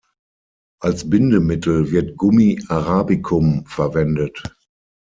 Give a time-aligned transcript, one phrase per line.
[0.79, 4.41] Als Bindemittel wird Gummi arabicum verwendet.